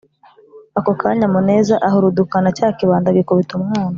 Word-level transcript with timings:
ako 0.77 0.91
kanya 1.01 1.27
muneza 1.33 1.75
ahurudukana 1.87 2.49
cya 2.57 2.67
kibando 2.77 3.07
agikubita 3.09 3.51
umwana. 3.55 3.89